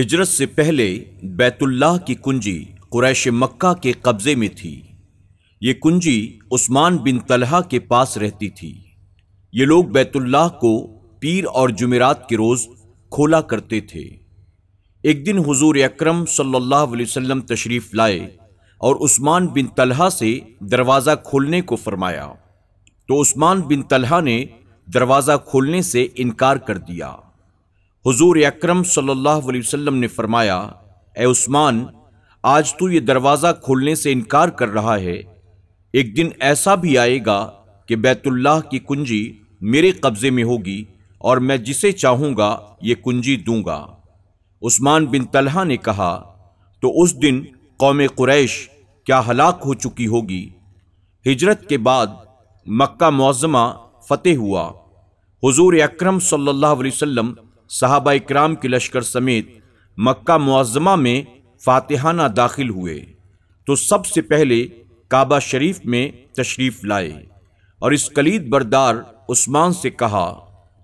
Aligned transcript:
ہجرت 0.00 0.28
سے 0.28 0.46
پہلے 0.46 1.04
بیت 1.22 1.56
اللہ 1.60 2.04
کی 2.06 2.14
کنجی 2.14 2.64
قریش 2.90 3.28
مکہ 3.28 3.72
کے 3.74 3.92
قبضے 3.92 4.34
میں 4.34 4.48
تھی۔ 4.56 4.82
یہ 5.60 5.72
کنجی 5.72 6.38
عثمان 6.52 6.96
بن 6.96 7.18
طلحہ 7.18 7.60
کے 7.60 7.78
پاس 7.78 8.16
رہتی 8.16 8.48
تھی۔ 8.48 8.80
یہ 9.52 9.64
لوگ 9.64 9.84
بیت 9.84 10.10
اللہ 10.14 10.48
کو 10.60 10.86
پیر 11.20 11.44
اور 11.44 11.68
جمعرات 11.68 12.28
کے 12.28 12.36
روز 12.36 12.66
کھولا 13.10 13.40
کرتے 13.40 13.80
تھے۔ 13.80 14.02
ایک 15.02 15.26
دن 15.26 15.38
حضور 15.38 15.74
اکرم 15.74 16.26
صلی 16.26 16.54
اللہ 16.54 16.74
علیہ 16.74 17.06
وسلم 17.08 17.40
تشریف 17.40 17.94
لائے 17.94 18.20
اور 18.78 18.96
عثمان 18.96 19.46
بن 19.46 19.66
طلحہ 19.66 20.08
سے 20.08 20.38
دروازہ 20.60 21.10
کھولنے 21.24 21.60
کو 21.60 21.76
فرمایا۔ 21.76 22.32
تو 23.08 23.22
عثمان 23.22 23.60
بن 23.60 23.82
طلحہ 23.82 24.20
نے 24.20 24.44
دروازہ 24.94 25.32
کھولنے 25.46 25.82
سے 25.82 26.06
انکار 26.14 26.56
کر 26.56 26.78
دیا۔ 26.78 27.16
حضور 28.06 28.36
اکرم 28.36 28.82
صلی 28.82 29.08
اللہ 29.08 29.28
علیہ 29.28 29.60
وسلم 29.60 29.96
نے 29.96 30.06
فرمایا، 30.06 30.56
اے 31.16 31.24
عثمان، 31.24 31.84
آج 32.42 32.74
تو 32.74 32.90
یہ 32.90 33.00
دروازہ 33.00 33.46
کھولنے 33.62 33.94
سے 33.94 34.12
انکار 34.12 34.48
کر 34.48 34.68
رہا 34.68 35.00
ہے۔ 35.00 35.22
ایک 35.92 36.16
دن 36.16 36.28
ایسا 36.40 36.74
بھی 36.74 36.98
آئے 36.98 37.18
گا 37.26 37.50
کہ 37.86 37.96
بیت 37.96 38.26
اللہ 38.26 38.60
کی 38.70 38.78
کنجی 38.78 39.32
میرے 39.60 39.90
قبضے 39.90 40.30
میں 40.30 40.44
ہوگی 40.44 40.84
اور 41.18 41.36
میں 41.36 41.56
جسے 41.56 41.92
چاہوں 41.92 42.36
گا 42.36 42.58
یہ 42.80 42.94
کنجی 42.94 43.36
دوں 43.36 43.64
گا۔ 43.64 43.86
عثمان 44.62 45.06
بن 45.06 45.24
طلحہ 45.24 45.64
نے 45.64 45.76
کہا، 45.76 46.34
تو 46.80 47.02
اس 47.02 47.22
دن 47.22 47.42
قوم 47.76 48.02
قریش 48.14 48.70
کیا 49.04 49.22
ہلاک 49.28 49.62
ہو 49.66 49.74
چکی 49.74 50.06
ہوگی؟ 50.06 50.50
ہجرت 51.26 51.68
کے 51.68 51.78
بعد 51.78 52.06
مکہ 52.66 53.10
معظمہ 53.10 53.72
فتح 54.08 54.36
ہوا۔ 54.36 54.72
حضور 55.42 55.74
اکرم 55.74 56.18
صلی 56.18 56.48
اللہ 56.48 56.66
علیہ 56.66 56.90
وسلم 56.94 57.32
صحابہ 57.80 58.10
اکرام 58.10 58.54
کے 58.54 58.68
لشکر 58.68 59.00
سمیت 59.00 59.46
مکہ 59.96 60.36
معظمہ 60.36 60.96
میں 60.96 61.22
فاتحانہ 61.64 62.22
داخل 62.22 62.68
ہوئے۔ 62.68 63.00
تو 63.66 63.76
سب 63.76 64.06
سے 64.06 64.22
پہلے 64.22 64.66
کعبہ 65.08 65.38
شریف 65.38 65.80
میں 65.84 66.10
تشریف 66.32 66.84
لائے 66.84 67.12
اور 67.78 67.90
اس 67.90 68.08
کلید 68.08 68.48
بردار 68.48 68.94
عثمان 69.28 69.72
سے 69.72 69.90
کہا، 69.90 70.40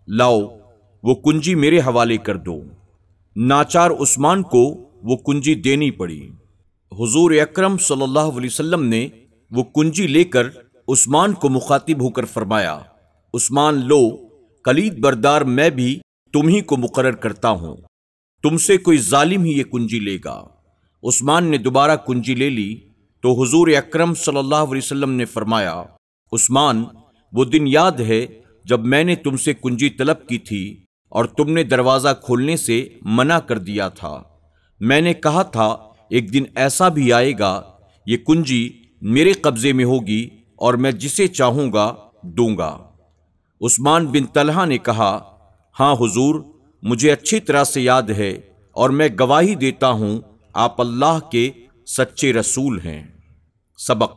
لاؤ، 0.09 0.41
وہ 1.03 1.15
کنجی 1.15 1.55
میرے 1.55 1.79
حوالے 1.79 2.17
کر 2.17 2.37
دو۔ 2.37 2.63
ناچار 3.37 3.91
عثمان 3.91 4.43
کو 4.43 4.91
وہ 5.03 5.17
کنجی 5.17 5.55
دینی 5.55 5.91
پڑی۔ 5.91 6.29
حضور 6.93 7.31
اکرم 7.31 7.79
صلی 7.79 8.03
اللہ 8.03 8.29
علیہ 8.37 8.51
وسلم 8.53 8.85
نے 8.85 9.09
وہ 9.51 9.63
کنجی 9.63 10.07
لے 10.07 10.25
کر 10.25 10.47
عثمان 10.89 11.33
کو 11.33 11.49
مخاطب 11.49 12.03
ہو 12.03 12.09
کر 12.09 12.25
فرمایا، 12.25 12.79
عثمان، 13.35 13.75
لو، 13.75 14.17
کلید 14.65 14.99
بردار 14.99 15.41
میں 15.41 15.71
بھی 15.71 15.99
تم 16.33 16.49
ہی 16.49 16.61
کو 16.61 16.77
مقرر 16.77 17.13
کرتا 17.13 17.51
ہوں۔ 17.51 17.77
تم 18.43 18.57
سے 18.57 18.77
کوئی 18.77 18.99
ظالم 18.99 19.45
ہی 19.45 19.59
یہ 19.59 19.65
کنجی 19.65 20.01
لے 20.01 20.19
گا۔ 20.25 20.45
عثمان 21.03 21.45
نے 21.45 21.59
دوبارہ 21.59 21.97
کنجی 21.97 22.35
لے 22.35 22.51
لی۔ 22.51 22.81
تو 23.23 23.43
حضور 23.43 23.69
اکرم 23.69 24.15
صلی 24.15 24.37
اللہ 24.37 24.55
علیہ 24.55 24.81
وسلم 24.85 25.11
نے 25.11 25.25
فرمایا، 25.25 25.83
عثمان، 26.33 26.85
وہ 27.33 27.45
دن 27.45 27.67
یاد 27.67 27.93
ہے 27.93 28.27
جب 28.65 28.85
میں 28.85 29.05
نے 29.05 29.15
تم 29.15 29.37
سے 29.37 29.55
کنجی 29.55 29.91
طلب 29.91 30.27
کی 30.29 30.39
تھی 30.39 30.85
اور 31.09 31.25
تم 31.25 31.53
نے 31.53 31.63
دروازہ 31.63 32.09
کھولنے 32.25 32.57
سے 32.57 32.89
منع 33.03 33.39
کر 33.39 33.59
دیا 33.59 33.89
تھا۔ 33.89 34.23
میں 34.81 35.01
نے 35.01 35.15
کہا 35.15 35.43
تھا، 35.43 35.77
ایک 36.11 36.33
دن 36.33 36.43
ایسا 36.55 36.89
بھی 36.89 37.13
آئے 37.13 37.33
گا، 37.39 37.63
یہ 38.07 38.17
کنجی 38.17 38.71
میرے 39.03 39.33
قبضے 39.33 39.73
میں 39.73 39.85
ہوگی 39.85 40.29
اور 40.57 40.75
میں 40.75 40.91
جسے 40.91 41.29
چاہوں 41.29 41.73
گا 41.73 41.95
دوں 42.23 42.59
گا۔ 42.59 42.79
عثمان 43.61 44.07
بن 44.07 44.27
طلحہ 44.27 44.67
نے 44.67 44.79
کہا 44.79 45.28
ہاں 45.81 45.95
حضور، 45.95 46.41
مجھے 46.83 47.13
اچھی 47.13 47.41
طرح 47.41 47.65
سے 47.65 47.81
یاد 47.81 48.03
ہے 48.03 48.31
اور 48.73 48.91
میں 48.91 49.09
گواہی 49.21 49.55
دیتا 49.55 49.91
ہوں، 49.91 50.21
آپ 50.55 50.81
اللہ 50.81 51.19
کے 51.33 51.51
سچے 51.87 52.33
رسول 52.33 52.81
ہیں۔ 52.81 53.07
سبق۔ 53.79 54.13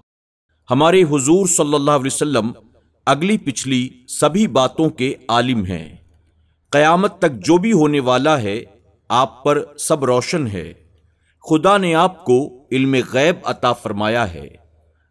ہمارے 0.71 1.03
حضور 1.03 1.45
صلی 1.45 1.73
اللہ 1.73 1.91
علیہ 1.91 2.05
وسلم 2.05 2.51
اگلی 3.05 3.37
پچھلی 3.37 3.89
سبھی 4.07 4.47
باتوں 4.47 4.89
کے 4.89 5.13
عالم 5.27 5.65
ہیں۔ 5.65 5.95
قیامت 6.69 7.19
تک 7.19 7.31
جو 7.45 7.57
بھی 7.57 7.73
ہونے 7.73 7.99
والا 7.99 8.41
ہے، 8.41 8.63
آپ 9.09 9.43
پر 9.43 9.63
سب 9.79 10.05
روشن 10.05 10.47
ہے۔ 10.47 10.73
خدا 11.49 11.77
نے 11.77 11.95
آپ 11.95 12.25
کو 12.25 12.67
علم 12.71 12.95
غیب 13.13 13.35
عطا 13.43 13.73
فرمایا 13.73 14.33
ہے۔ 14.33 14.47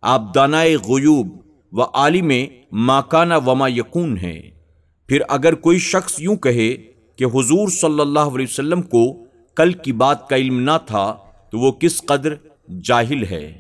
آپ 0.03 0.23
دانائے 0.35 0.77
غیوب 0.77 1.29
و 1.73 1.83
عالم 1.83 2.33
ماکانہ 2.73 3.35
وما 3.47 3.69
یقون 3.69 4.19
ہیں۔ 4.19 4.60
پھر 5.11 5.21
اگر 5.29 5.55
کوئی 5.55 5.79
شخص 5.79 6.15
یوں 6.19 6.37
کہے 6.37 6.77
کہ 7.17 7.25
حضور 7.25 7.69
صلی 7.69 8.01
اللہ 8.01 8.29
علیہ 8.35 8.47
وسلم 8.51 8.83
کو 8.83 9.27
کل 9.57 9.73
کی 9.73 9.93
بات 9.93 10.29
کا 10.29 10.37
علم 10.37 10.61
نہ 10.61 10.77
تھا 10.87 11.17
تو 11.51 11.59
وہ 11.59 11.73
کس 11.73 12.03
قدر 12.03 12.35
جاہل 12.85 13.25
ہے؟ 13.25 13.60